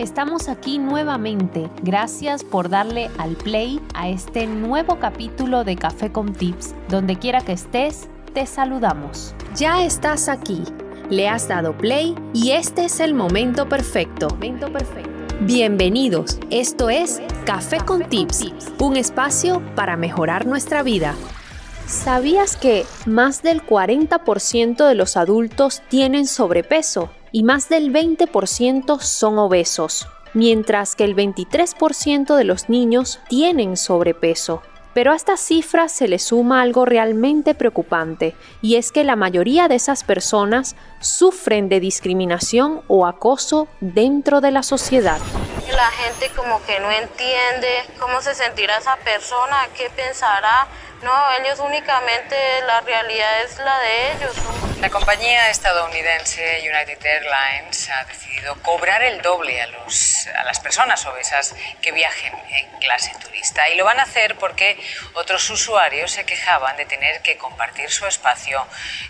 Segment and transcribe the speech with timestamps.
[0.00, 1.68] Estamos aquí nuevamente.
[1.82, 6.74] Gracias por darle al play a este nuevo capítulo de Café con Tips.
[6.88, 9.34] Donde quiera que estés, te saludamos.
[9.54, 10.62] Ya estás aquí.
[11.10, 14.30] Le has dado play y este es el momento perfecto.
[14.30, 15.10] Momento perfecto.
[15.42, 16.38] Bienvenidos.
[16.48, 18.46] Esto es Café con Tips,
[18.78, 21.14] un espacio para mejorar nuestra vida.
[21.86, 27.10] ¿Sabías que más del 40% de los adultos tienen sobrepeso?
[27.32, 34.62] Y más del 20% son obesos, mientras que el 23% de los niños tienen sobrepeso.
[34.92, 39.68] Pero a esta cifra se le suma algo realmente preocupante, y es que la mayoría
[39.68, 45.20] de esas personas sufren de discriminación o acoso dentro de la sociedad.
[45.72, 50.66] La gente como que no entiende cómo se sentirá esa persona, qué pensará.
[51.02, 54.34] No, ellos únicamente la realidad es la de ellos.
[54.80, 61.04] La compañía estadounidense United Airlines ha decidido cobrar el doble a, los, a las personas
[61.06, 63.68] obesas que viajen en clase turista.
[63.68, 64.78] Y lo van a hacer porque
[65.14, 68.66] otros usuarios se quejaban de tener que compartir su espacio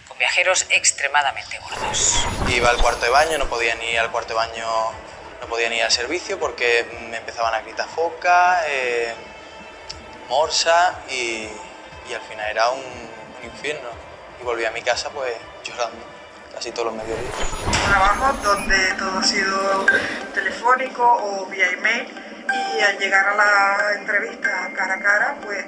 [0.09, 2.27] con viajeros extremadamente gordos.
[2.49, 4.67] Iba al cuarto de baño, no podía ni ir al cuarto de baño,
[5.41, 9.15] no podía ni ir al servicio porque me empezaban a gritar foca, eh,
[10.29, 11.49] morsa y
[12.11, 13.11] y al final era un,
[13.43, 13.89] infierno.
[14.41, 15.33] Y volví a mi casa pues
[15.65, 16.05] llorando
[16.53, 17.33] casi todos los mediodías.
[17.89, 19.87] Trabajo donde todo ha sido
[20.35, 22.07] telefónico o vía email
[22.77, 25.65] y al llegar a la entrevista cara a cara pues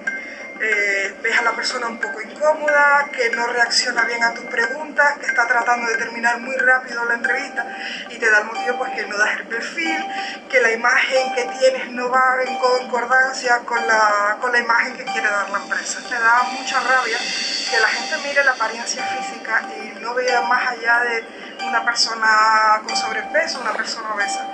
[0.62, 5.19] eh, ves a la persona un poco incómoda, que no reacciona bien a tus preguntas,
[5.19, 7.66] que está tratando de terminar muy rápido la entrevista
[8.08, 10.04] y te da el motivo pues que no das el perfil,
[10.48, 15.04] que la imagen que tienes no va en concordancia con la, con la imagen que
[15.04, 15.98] quiere dar la empresa.
[16.08, 20.69] Te da mucha rabia que la gente mire la apariencia física y no vea más
[20.69, 21.24] allá de
[21.66, 24.47] una persona con sobrepeso, una persona obesa.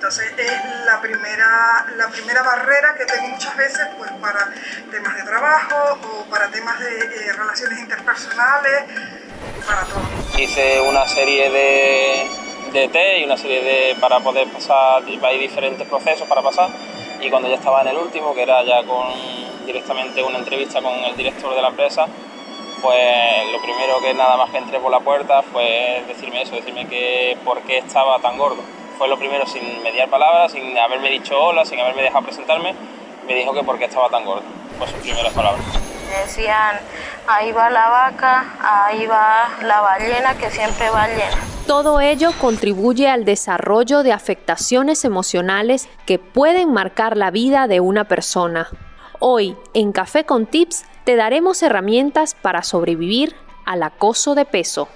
[0.00, 4.50] Entonces es la primera, la primera barrera que tengo muchas veces pues, para
[4.90, 8.84] temas de trabajo o para temas de eh, relaciones interpersonales,
[9.66, 10.00] para todo.
[10.38, 12.30] Hice una serie de,
[12.72, 16.70] de test y una serie de para poder pasar, hay diferentes procesos para pasar
[17.20, 19.06] y cuando ya estaba en el último, que era ya con
[19.66, 22.06] directamente una entrevista con el director de la empresa,
[22.80, 26.88] pues lo primero que nada más que entré por la puerta fue decirme eso, decirme
[26.88, 31.34] que por qué estaba tan gordo fue lo primero sin mediar palabras, sin haberme dicho
[31.34, 32.74] hola, sin haberme dejado presentarme,
[33.26, 34.42] me dijo que por qué estaba tan gordo.
[34.76, 35.64] Fue sus primeras palabras.
[36.26, 36.78] Decían,
[37.26, 41.38] ahí va la vaca, ahí va la ballena que siempre va llena.
[41.66, 48.04] Todo ello contribuye al desarrollo de afectaciones emocionales que pueden marcar la vida de una
[48.04, 48.68] persona.
[49.18, 53.34] Hoy, en Café con Tips, te daremos herramientas para sobrevivir
[53.64, 54.90] al acoso de peso.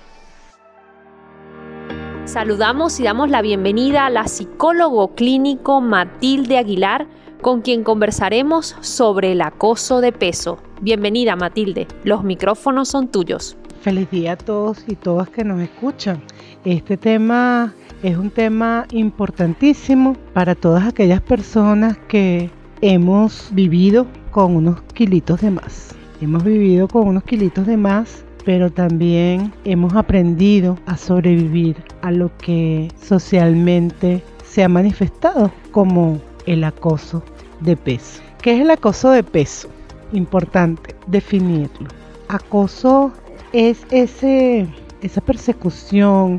[2.24, 7.06] Saludamos y damos la bienvenida a la psicólogo clínico Matilde Aguilar,
[7.42, 10.58] con quien conversaremos sobre el acoso de peso.
[10.80, 13.58] Bienvenida Matilde, los micrófonos son tuyos.
[13.82, 16.22] Feliz día a todos y todas que nos escuchan.
[16.64, 24.80] Este tema es un tema importantísimo para todas aquellas personas que hemos vivido con unos
[24.94, 25.94] kilitos de más.
[26.22, 32.30] Hemos vivido con unos kilitos de más pero también hemos aprendido a sobrevivir a lo
[32.38, 37.22] que socialmente se ha manifestado como el acoso
[37.60, 38.22] de peso.
[38.42, 39.68] ¿Qué es el acoso de peso?
[40.12, 41.88] Importante definirlo.
[42.28, 43.12] Acoso
[43.52, 44.66] es ese,
[45.00, 46.38] esa persecución,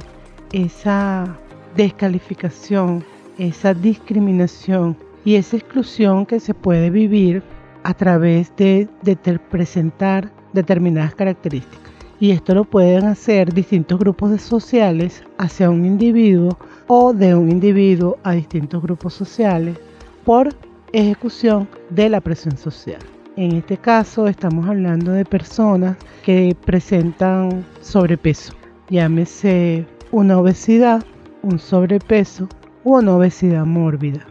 [0.52, 1.36] esa
[1.76, 3.04] descalificación,
[3.38, 7.42] esa discriminación y esa exclusión que se puede vivir
[7.84, 15.24] a través de, de presentar determinadas características y esto lo pueden hacer distintos grupos sociales
[15.38, 19.78] hacia un individuo o de un individuo a distintos grupos sociales
[20.24, 20.50] por
[20.94, 23.00] ejecución de la presión social.
[23.36, 28.54] En este caso estamos hablando de personas que presentan sobrepeso,
[28.90, 31.04] llámese una obesidad,
[31.42, 32.48] un sobrepeso
[32.84, 34.26] o una obesidad mórbida.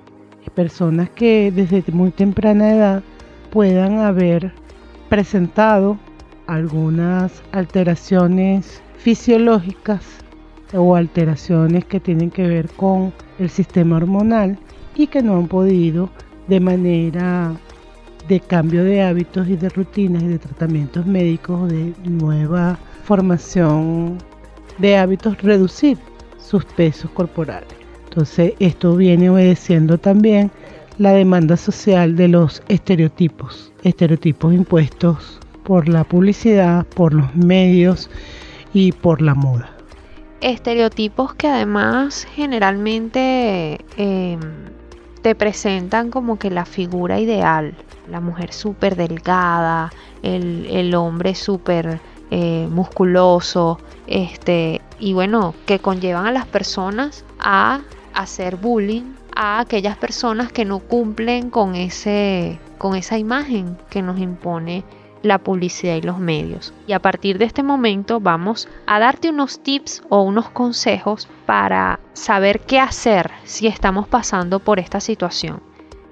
[0.54, 3.02] Personas que desde muy temprana edad
[3.50, 4.52] puedan haber
[5.08, 5.98] presentado
[6.46, 10.05] algunas alteraciones fisiológicas
[10.73, 14.58] o alteraciones que tienen que ver con el sistema hormonal
[14.94, 16.11] y que no han podido
[16.49, 17.52] de manera
[18.29, 24.19] de cambio de hábitos y de rutinas y de tratamientos médicos de nueva formación
[24.79, 25.99] de hábitos reducir
[26.38, 27.69] sus pesos corporales.
[28.05, 30.50] Entonces esto viene obedeciendo también
[30.99, 38.11] la demanda social de los estereotipos, estereotipos impuestos por la publicidad, por los medios
[38.72, 39.70] y por la moda.
[40.40, 44.40] estereotipos que además generalmente em,
[45.22, 47.75] te presentan como que la figura ideal,
[48.11, 49.90] la mujer súper delgada,
[50.22, 51.99] el, hombre súper
[52.31, 57.81] eh, musculoso, este, y bueno, que conllevan a las personas a
[58.14, 64.19] hacer bullying a aquellas personas que no cumplen con, ese, con esa imagen que nos
[64.19, 64.84] impone
[65.25, 66.73] la publicidad y los medios.
[66.87, 71.99] Y a partir de este momento vamos a darte unos tips o unos consejos para
[72.12, 75.61] saber qué hacer si estamos pasando por esta situación.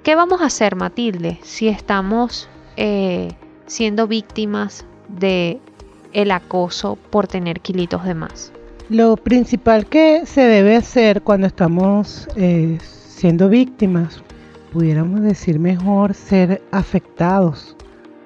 [0.02, 3.28] ¿Qué vamos a hacer, Matilde, si estamos eh,
[3.66, 5.60] siendo víctimas de
[6.12, 8.52] el acoso por tener kilitos de más?
[8.88, 14.22] Lo principal que se debe hacer cuando estamos eh, siendo víctimas,
[14.72, 17.76] pudiéramos decir mejor ser afectados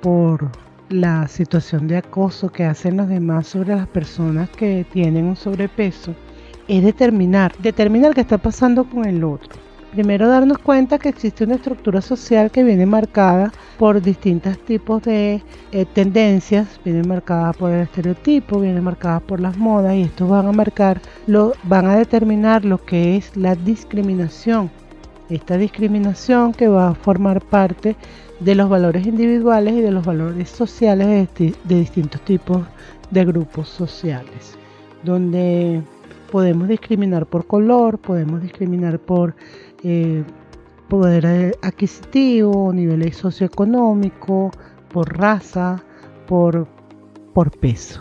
[0.01, 5.37] por la situación de acoso que hacen los demás sobre las personas que tienen un
[5.37, 6.15] sobrepeso
[6.69, 9.67] es determinar, determinar qué está pasando con el otro.
[9.93, 15.43] Primero darnos cuenta que existe una estructura social que viene marcada por distintos tipos de
[15.73, 20.47] eh, tendencias, viene marcada por el estereotipo, viene marcada por las modas y estos van
[20.47, 24.71] a marcar, lo, van a determinar lo que es la discriminación.
[25.29, 27.97] Esta discriminación que va a formar parte
[28.39, 32.63] de los valores individuales y de los valores sociales de, distintos tipos
[33.11, 34.57] de grupos sociales,
[35.03, 35.83] donde
[36.31, 39.35] podemos discriminar por color, podemos discriminar por
[39.83, 40.23] eh,
[40.89, 44.53] poder adquisitivo, nivel socioeconómico,
[44.93, 45.83] por raza,
[46.29, 46.69] por,
[47.35, 48.01] por peso.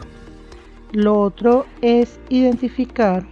[0.92, 3.25] Lo otro es identificar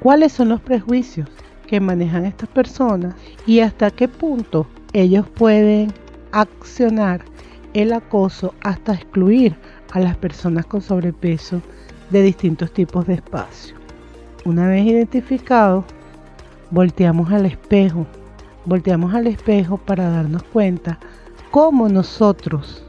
[0.00, 1.28] cuáles son los prejuicios
[1.72, 3.14] que manejan estas personas
[3.46, 5.90] y hasta qué punto ellos pueden
[6.30, 7.24] accionar
[7.72, 9.56] el acoso hasta excluir
[9.92, 11.62] a las personas con sobrepeso
[12.10, 13.74] de distintos tipos de espacio.
[14.44, 15.86] Una vez identificado,
[16.70, 18.06] volteamos al espejo,
[18.66, 20.98] volteamos al espejo para darnos cuenta
[21.50, 22.84] cómo nosotros,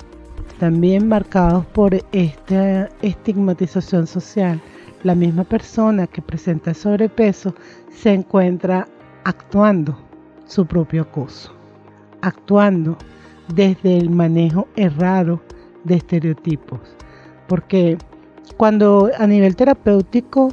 [0.59, 4.59] también marcados por esta estigmatización social,
[5.03, 7.55] la misma persona que presenta sobrepeso
[7.95, 8.87] se encuentra
[9.23, 9.97] actuando
[10.45, 11.53] su propio acoso,
[12.21, 12.97] actuando
[13.53, 15.41] desde el manejo errado
[15.83, 16.79] de estereotipos.
[17.47, 17.97] Porque
[18.57, 20.49] cuando a nivel terapéutico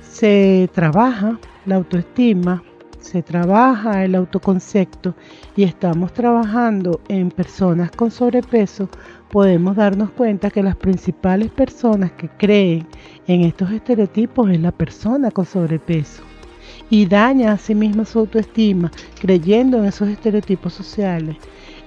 [0.00, 2.62] se trabaja la autoestima,
[3.00, 5.14] se trabaja el autoconcepto
[5.54, 8.88] y estamos trabajando en personas con sobrepeso,
[9.30, 12.86] podemos darnos cuenta que las principales personas que creen
[13.26, 16.22] en estos estereotipos es la persona con sobrepeso
[16.90, 18.90] y daña a sí misma su autoestima
[19.20, 21.36] creyendo en esos estereotipos sociales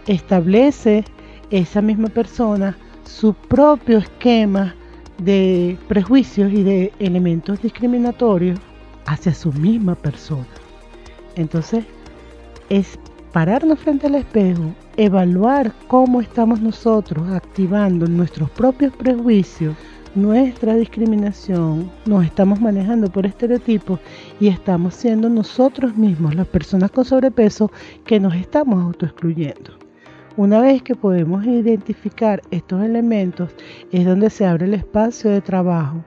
[0.08, 1.06] establece
[1.52, 4.76] esa misma persona su propio esquema
[5.18, 8.60] de prejuicios y de elementos discriminatorios
[9.06, 10.46] hacia su misma persona.
[11.36, 11.84] Entonces,
[12.70, 13.00] es
[13.32, 19.76] pararnos frente al espejo, evaluar cómo estamos nosotros activando nuestros propios prejuicios,
[20.16, 24.00] nuestra discriminación, nos estamos manejando por estereotipos
[24.40, 27.72] y estamos siendo nosotros mismos, las personas con sobrepeso,
[28.06, 29.78] que nos estamos autoexcluyendo.
[30.38, 33.52] Una vez que podemos identificar estos elementos
[33.92, 36.04] es donde se abre el espacio de trabajo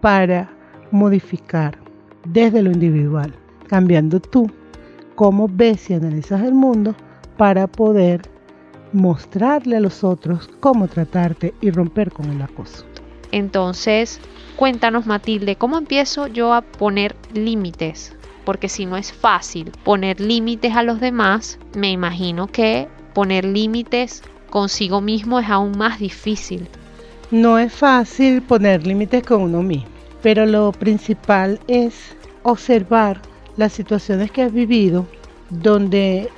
[0.00, 0.50] para
[0.90, 1.78] modificar
[2.26, 3.34] desde lo individual,
[3.68, 4.50] cambiando tú
[5.14, 6.94] cómo ves y analizas el mundo
[7.36, 8.22] para poder
[8.92, 12.89] mostrarle a los otros cómo tratarte y romper con el acoso.
[13.32, 14.20] Entonces,
[14.56, 18.14] cuéntanos Matilde, ¿cómo empiezo yo a poner límites?
[18.44, 24.22] Porque si no es fácil poner límites a los demás, me imagino que poner límites
[24.50, 26.66] consigo mismo es aún más difícil.
[27.30, 29.88] No es fácil poner límites con uno mismo,
[30.22, 33.20] pero lo principal es observar
[33.56, 35.06] las situaciones que has vivido
[35.50, 36.28] donde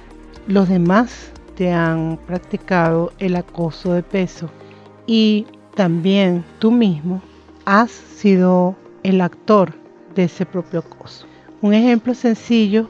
[0.47, 4.51] los demás te han practicado el acoso de peso
[5.07, 7.23] y también tú mismo
[7.65, 9.73] has sido el actor
[10.15, 11.27] de ese propio acoso.
[11.61, 12.89] Un ejemplo sencillo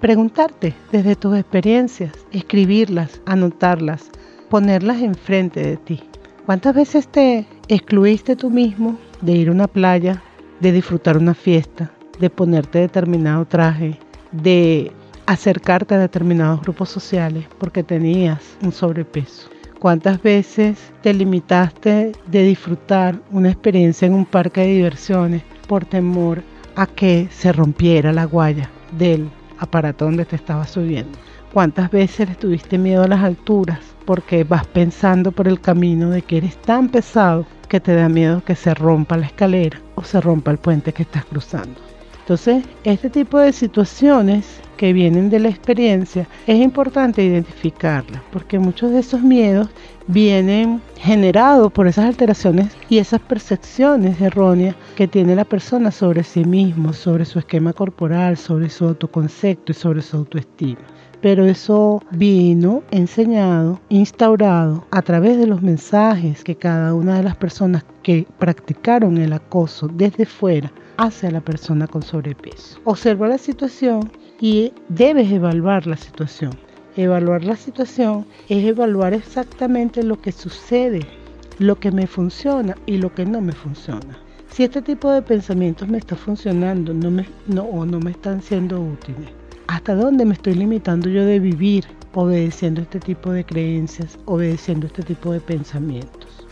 [0.00, 4.10] preguntarte desde tus experiencias, escribirlas, anotarlas,
[4.48, 6.00] ponerlas enfrente de ti.
[6.46, 10.22] ¿Cuántas veces te excluiste tú mismo de ir a una playa,
[10.60, 13.98] de disfrutar una fiesta, de ponerte determinado traje,
[14.32, 14.92] de
[15.26, 19.48] acercarte a determinados grupos sociales porque tenías un sobrepeso?
[19.80, 26.42] ¿Cuántas veces te limitaste de disfrutar una experiencia en un parque de diversiones por temor
[26.76, 28.68] a que se rompiera la guaya
[28.98, 31.18] del aparato donde te estabas subiendo.
[31.52, 33.78] ¿Cuántas veces tuviste miedo a las alturas?
[34.04, 38.44] Porque vas pensando por el camino de que eres tan pesado que te da miedo
[38.44, 41.80] que se rompa la escalera o se rompa el puente que estás cruzando.
[42.20, 48.90] Entonces, este tipo de situaciones que vienen de la experiencia es importante identificarlas, porque muchos
[48.92, 49.68] de esos miedos
[50.06, 56.46] vienen generados por esas alteraciones y esas percepciones erróneas que tiene la persona sobre sí
[56.46, 60.80] mismo, sobre su esquema corporal, sobre su autoconcepto y sobre su autoestima
[61.20, 67.36] pero eso vino enseñado, instaurado a través de los mensajes que cada una de las
[67.36, 72.78] personas que practicaron el acoso desde fuera hacia la persona con sobrepeso.
[72.84, 76.52] Observa la situación y debes evaluar la situación.
[76.96, 81.06] Evaluar la situación es evaluar exactamente lo que sucede,
[81.58, 84.18] lo que me funciona y lo que no me funciona.
[84.50, 88.42] Si este tipo de pensamientos me está funcionando no me, no, o no me están
[88.42, 89.30] siendo útiles
[89.68, 95.04] ¿Hasta dónde me estoy limitando yo de vivir obedeciendo este tipo de creencias, obedeciendo este
[95.04, 96.44] tipo de pensamientos?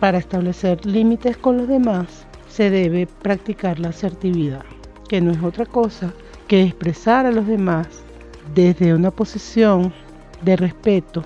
[0.00, 4.64] Para establecer límites con los demás se debe practicar la asertividad,
[5.08, 6.12] que no es otra cosa
[6.52, 8.04] que expresar a los demás
[8.54, 9.90] desde una posición
[10.42, 11.24] de respeto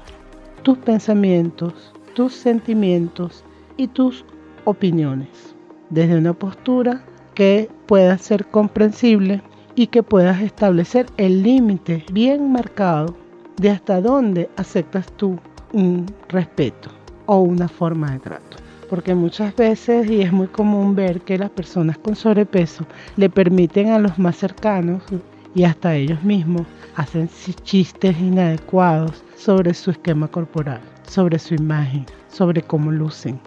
[0.63, 3.43] tus pensamientos, tus sentimientos
[3.77, 4.25] y tus
[4.67, 5.57] opiniones,
[5.91, 7.05] desde una postura
[7.35, 9.43] que pueda ser comprensible
[9.75, 13.17] y que puedas establecer el límite bien marcado
[13.57, 15.41] de hasta dónde aceptas tú
[15.73, 16.89] un respeto
[17.27, 18.59] o una forma de trato.
[18.89, 23.91] Porque muchas veces, y es muy común ver que las personas con sobrepeso le permiten
[23.91, 25.03] a los más cercanos
[25.55, 27.29] y hasta ellos mismos hacen
[27.65, 33.41] chistes inadecuados sobre su esquema corporal, sobre su imagen, sobre cómo lucen.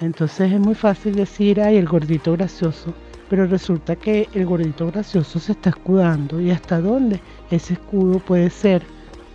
[0.00, 2.92] Entonces es muy fácil decir, ay, el gordito gracioso,
[3.30, 7.20] pero resulta que el gordito gracioso se está escudando y hasta dónde
[7.50, 8.82] ese escudo puede ser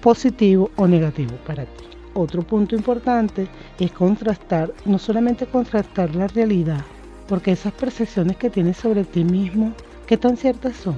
[0.01, 1.96] positivo o negativo para ti.
[2.17, 3.47] Otro punto importante
[3.79, 6.83] es contrastar, no solamente contrastar la realidad,
[7.27, 9.71] porque esas percepciones que tienes sobre ti mismo,
[10.07, 10.95] ¿qué tan ciertas son?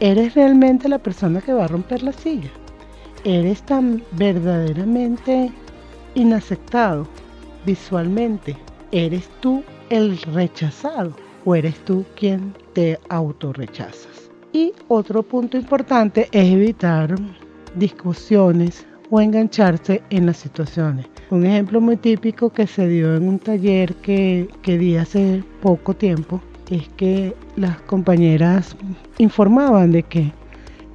[0.00, 2.48] ¿Eres realmente la persona que va a romper la silla?
[3.22, 5.52] ¿Eres tan verdaderamente
[6.14, 7.06] inaceptado
[7.66, 8.56] visualmente?
[8.92, 11.14] ¿Eres tú el rechazado?
[11.44, 14.30] o eres tú quien te autorrechazas.
[14.52, 17.14] Y otro punto importante es evitar
[17.76, 21.06] discusiones o engancharse en las situaciones.
[21.30, 25.94] Un ejemplo muy típico que se dio en un taller que, que di hace poco
[25.94, 28.76] tiempo es que las compañeras
[29.18, 30.32] informaban de que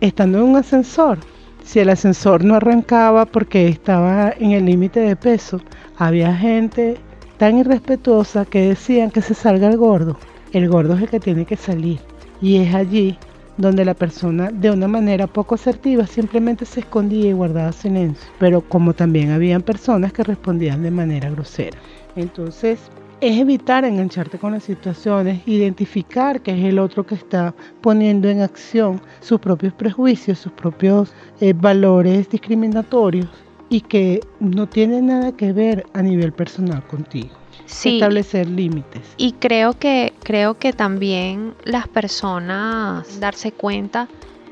[0.02, 1.20] estando en un ascensor,
[1.64, 5.62] si el ascensor no arrancaba porque estaba en el límite de peso,
[5.98, 6.98] había gente
[7.38, 10.18] tan irrespetuosa que decían que se salga el gordo
[10.52, 12.00] el gordo es el que tiene que salir.
[12.42, 13.18] Y es allí
[13.62, 18.30] donde la persona de una manera poco asertiva simplemente se escondía y guardaba silencio.
[18.40, 21.78] Pero como también habían personas que respondían de manera grosera.
[22.16, 22.80] Entonces
[23.22, 28.42] es evitar engancharte con las situaciones, identificar que es el otro que está poniendo en
[28.42, 33.30] acción sus propios prejuicios, sus propios eh, valores discriminatorios
[33.70, 37.41] y que no tiene nada que ver a nivel personal contigo
[37.72, 39.02] establecer límites.
[39.18, 44.08] Y creo que, creo que también las personas darse cuenta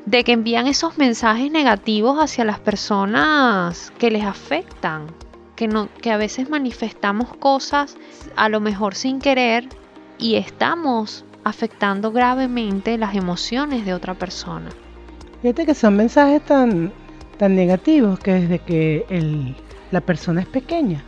[0.06, 5.06] de que envían esos mensajes negativos hacia las personas que les afectan,
[5.56, 7.96] que, no, que a veces manifestamos cosas
[8.36, 9.68] a lo mejor sin querer
[10.18, 14.70] y estamos afectando gravemente las emociones de otra persona.
[15.42, 16.92] Fíjate que son mensajes tan,
[17.38, 19.54] tan negativos que desde que el,
[19.90, 21.04] la persona es pequeña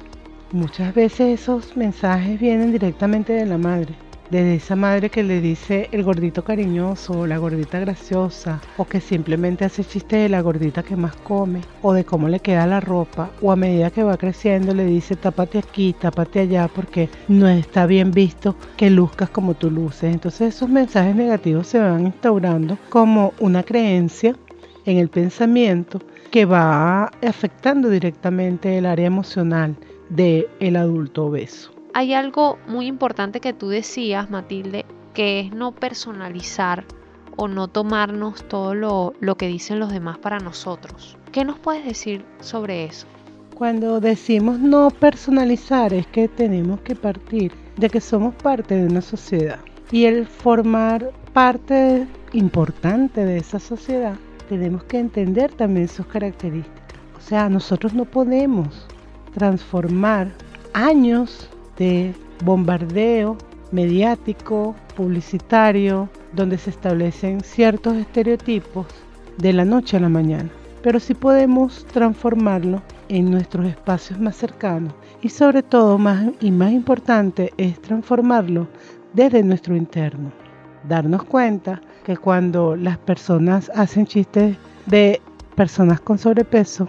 [0.52, 3.94] Muchas veces esos mensajes vienen directamente de la madre,
[4.28, 9.64] desde esa madre que le dice el gordito cariñoso la gordita graciosa, o que simplemente
[9.64, 13.30] hace chiste de la gordita que más come, o de cómo le queda la ropa,
[13.40, 17.87] o a medida que va creciendo le dice tápate aquí, tápate allá, porque no está
[17.87, 20.12] bien visto que luzcas como tú luces.
[20.12, 24.37] Entonces esos mensajes negativos se van instaurando como una creencia
[24.85, 25.99] en el pensamiento
[26.30, 29.76] que va afectando directamente el área emocional
[30.14, 31.73] de el adulto obeso.
[31.95, 36.85] Hay algo muy importante que tú decías, Matilde, que es no personalizar
[37.37, 41.16] o no tomarnos todo lo, lo que dicen los demás para nosotros.
[41.33, 43.07] ¿Qué nos puedes decir sobre eso?
[43.54, 49.02] Cuando decimos no personalizar es que tenemos que partir de que somos parte de una
[49.02, 54.16] sociedad y el formar parte importante de esa sociedad
[54.49, 56.83] tenemos que entender también sus características.
[57.16, 58.87] O sea, nosotros no podemos
[59.35, 60.29] transformar
[60.75, 61.49] años
[61.79, 63.37] de bombardeo
[63.71, 68.87] mediático, publicitario, donde se establecen ciertos estereotipos
[69.39, 70.51] de la noche a la mañana.
[70.83, 76.73] Pero sí podemos transformarlo en nuestros espacios más cercanos y sobre todo más y más
[76.73, 78.69] importante es transformarlo
[79.12, 80.33] desde nuestro interno.
[80.89, 85.21] Darnos cuenta que cuando las personas hacen chistes de
[85.55, 86.89] personas con sobrepeso,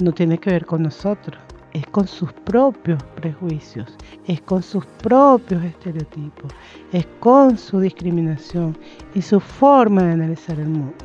[0.00, 1.38] no tiene que ver con nosotros,
[1.72, 6.52] es con sus propios prejuicios, es con sus propios estereotipos,
[6.92, 8.76] es con su discriminación
[9.14, 11.04] y su forma de analizar el mundo.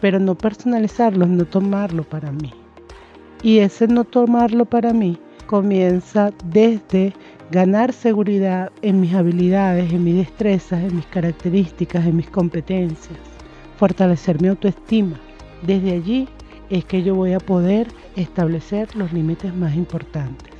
[0.00, 2.52] Pero no personalizarlo, no tomarlo para mí.
[3.42, 7.12] Y ese no tomarlo para mí comienza desde
[7.50, 13.18] ganar seguridad en mis habilidades, en mis destrezas, en mis características, en mis competencias,
[13.76, 15.18] fortalecer mi autoestima.
[15.62, 16.28] Desde allí
[16.72, 20.50] es que yo voy a poder establecer los límites más importantes.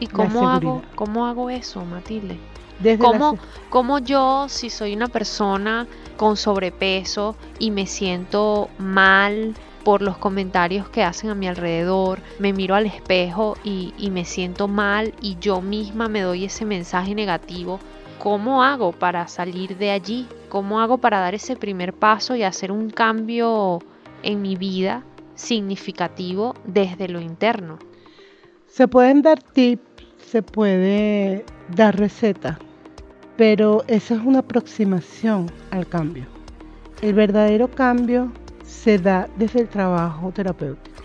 [0.00, 2.36] ¿Y cómo, hago, cómo hago eso, Matilde?
[2.80, 3.38] Desde ¿Cómo,
[3.70, 9.54] ¿Cómo yo, si soy una persona con sobrepeso y me siento mal
[9.84, 14.24] por los comentarios que hacen a mi alrededor, me miro al espejo y, y me
[14.24, 17.78] siento mal y yo misma me doy ese mensaje negativo,
[18.18, 20.26] ¿cómo hago para salir de allí?
[20.48, 23.78] ¿Cómo hago para dar ese primer paso y hacer un cambio
[24.24, 25.04] en mi vida
[25.38, 27.78] significativo desde lo interno?
[28.66, 29.82] Se pueden dar tips,
[30.18, 32.58] se puede dar recetas,
[33.36, 36.26] pero esa es una aproximación al cambio.
[37.00, 38.32] El verdadero cambio
[38.64, 41.02] se da desde el trabajo terapéutico,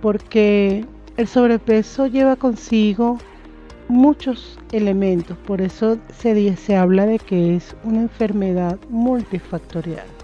[0.00, 0.84] porque
[1.16, 3.18] el sobrepeso lleva consigo
[3.88, 10.19] muchos elementos, por eso se, se habla de que es una enfermedad multifactorial.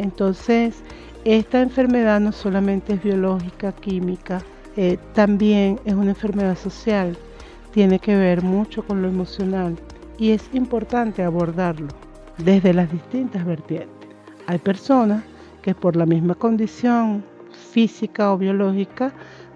[0.00, 0.82] Entonces,
[1.26, 4.40] esta enfermedad no solamente es biológica, química,
[4.78, 7.18] eh, también es una enfermedad social,
[7.70, 9.76] tiene que ver mucho con lo emocional
[10.16, 11.88] y es importante abordarlo
[12.38, 14.08] desde las distintas vertientes.
[14.46, 15.22] Hay personas
[15.60, 17.22] que por la misma condición
[17.70, 19.12] física o biológica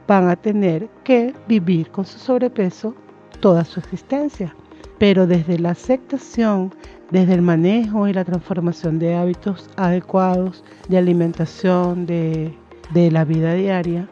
[0.07, 2.95] van a tener que vivir con su sobrepeso
[3.41, 4.55] toda su existencia,
[4.99, 6.71] pero desde la aceptación
[7.15, 12.53] desde el manejo y la transformación de hábitos adecuados de alimentación, de,
[12.93, 14.09] la vida diaria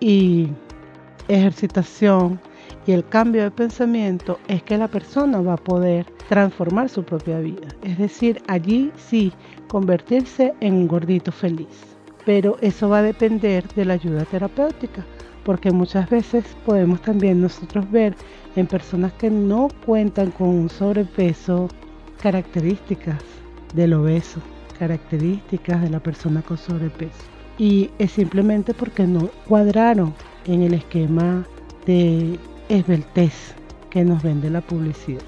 [0.00, 0.48] y
[1.28, 2.40] ejercitación
[2.88, 7.38] y el cambio de pensamiento es que la persona va a poder transformar su propia
[7.38, 7.68] vida.
[7.84, 9.32] Es decir, allí sí,
[9.68, 11.96] convertirse en un gordito feliz.
[12.26, 15.06] Pero eso va a depender de la ayuda terapéutica,
[15.44, 18.16] porque muchas veces podemos también nosotros ver
[18.56, 21.68] en personas que no cuentan con un sobrepeso
[22.20, 23.22] características
[23.74, 24.40] del obeso,
[24.78, 27.24] características de la persona con sobrepeso.
[27.58, 30.14] Y es simplemente porque no cuadraron
[30.46, 31.44] en el esquema
[31.86, 33.54] de esbeltez
[33.90, 35.22] que nos vende la publicidad.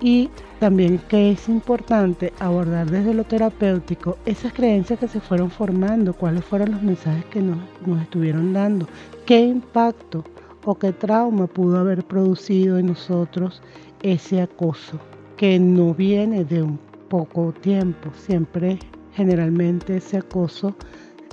[0.00, 6.14] Y también que es importante abordar desde lo terapéutico esas creencias que se fueron formando,
[6.14, 8.86] cuáles fueron los mensajes que nos, nos estuvieron dando,
[9.26, 10.24] qué impacto
[10.64, 13.60] o qué trauma pudo haber producido en nosotros
[14.02, 15.00] ese acoso
[15.38, 18.76] que no viene de un poco tiempo, siempre
[19.14, 20.74] generalmente ese acoso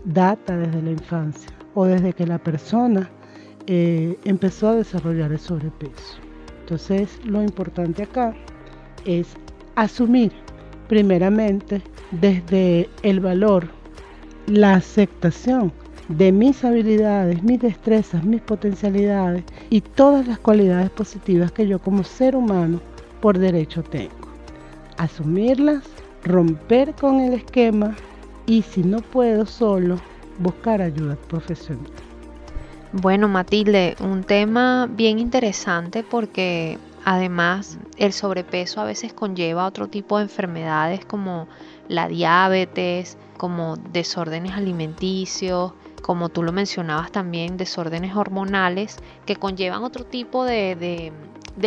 [0.05, 3.09] data desde la infancia o desde que la persona
[3.65, 6.19] eh, empezó a desarrollar el sobrepeso.
[6.61, 8.35] Entonces lo importante acá
[9.05, 9.35] es
[9.75, 10.31] asumir
[10.87, 13.67] primeramente desde el valor,
[14.45, 15.73] la aceptación
[16.09, 22.03] de mis habilidades, mis destrezas, mis potencialidades y todas las cualidades positivas que yo como
[22.03, 22.79] ser humano
[23.25, 24.27] por derecho tengo.
[24.97, 25.83] Asumirlas,
[26.25, 27.95] romper con el esquema
[28.45, 29.99] y si no puedo solo,
[30.37, 31.89] buscar ayuda profesional.
[32.91, 40.17] Bueno, Matilde, un tema bien interesante porque además el sobrepeso a veces conlleva otro tipo
[40.17, 41.47] de enfermedades como
[41.87, 45.71] la diabetes, como desórdenes alimenticios,
[46.03, 51.11] como tú lo mencionabas también, desórdenes hormonales que conllevan otro tipo de, de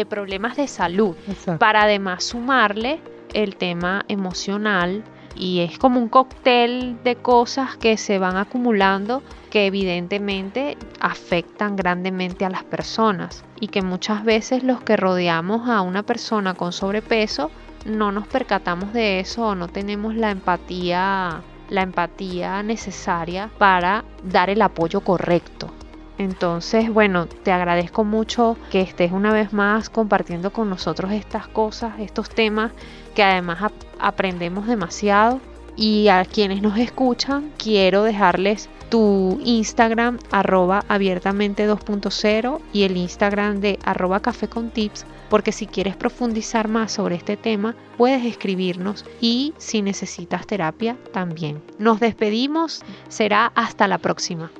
[0.06, 1.16] problemas de salud,
[1.58, 3.00] para además sumarle
[3.34, 5.04] el tema emocional
[5.36, 12.44] y es como un cóctel de cosas que se van acumulando que evidentemente afectan grandemente
[12.44, 17.50] a las personas y que muchas veces los que rodeamos a una persona con sobrepeso
[17.86, 24.50] no nos percatamos de eso o no tenemos la empatía la empatía necesaria para dar
[24.50, 25.72] el apoyo correcto
[26.18, 31.94] entonces, bueno, te agradezco mucho que estés una vez más compartiendo con nosotros estas cosas,
[32.00, 32.72] estos temas
[33.14, 35.40] que además aprendemos demasiado.
[35.76, 43.60] Y a quienes nos escuchan, quiero dejarles tu Instagram arroba abiertamente 2.0 y el Instagram
[43.60, 49.04] de arroba café con tips porque si quieres profundizar más sobre este tema puedes escribirnos
[49.20, 51.62] y si necesitas terapia también.
[51.78, 54.50] Nos despedimos, será hasta la próxima.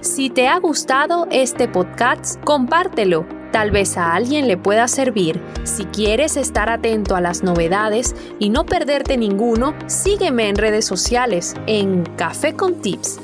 [0.00, 3.26] Si te ha gustado este podcast, compártelo.
[3.52, 5.42] Tal vez a alguien le pueda servir.
[5.64, 11.54] Si quieres estar atento a las novedades y no perderte ninguno, sígueme en redes sociales
[11.66, 13.20] en Café con Tips